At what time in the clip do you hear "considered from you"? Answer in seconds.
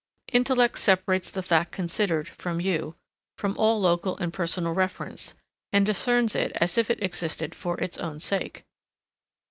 1.71-2.95